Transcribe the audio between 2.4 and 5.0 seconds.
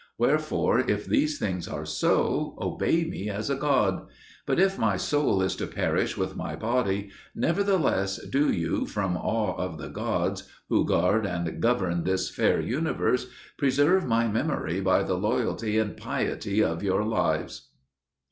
obey me as a god. But if my